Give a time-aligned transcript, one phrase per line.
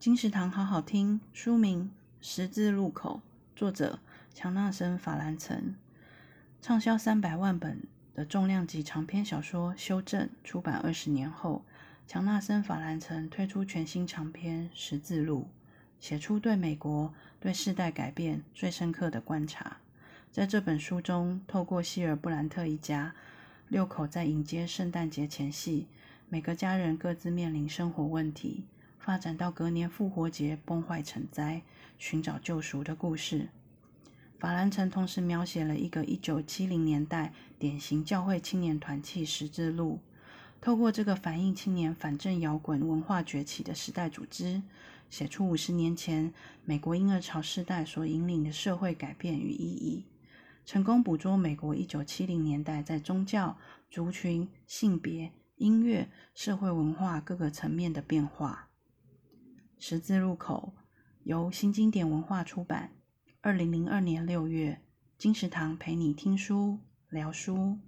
[0.00, 1.84] 金石堂好好听，书名
[2.22, 3.20] 《十字路口》，
[3.58, 3.98] 作者
[4.32, 5.74] 强纳森·法兰岑，
[6.62, 7.82] 畅销三百万本
[8.14, 11.66] 的重量级长篇小说修正出版二十年后，
[12.08, 15.42] 强纳森·法兰岑推出全新长篇《十字路》，
[16.00, 19.76] 写出对美国、对世代改变最深刻的观察。
[20.32, 23.14] 在这本书中，透过希尔布兰特一家
[23.68, 25.86] 六口在迎接圣诞节前夕，
[26.30, 28.64] 每个家人各自面临生活问题。
[29.00, 31.62] 发展到隔年复活节崩坏成灾，
[31.98, 33.48] 寻找救赎的故事。
[34.38, 40.00] 法兰城同时描写了一个一九七零年代典型教会青年团契十字路，
[40.60, 44.62] 透过这个反映青年反正摇滚文化崛起的时代组织，
[45.08, 46.32] 写出五十年前
[46.64, 50.04] 美国婴儿潮世代所引领的社会改变与意义，
[50.66, 53.56] 成功捕捉美国一九七零年代在宗教、
[53.90, 58.69] 族群、性别、音乐、社会文化各个层面的变化。
[59.82, 60.74] 十字路口
[61.22, 62.92] 由新经典文化出版，
[63.40, 64.78] 二零零二年六月，
[65.16, 66.78] 金石堂陪你听书
[67.08, 67.78] 聊书。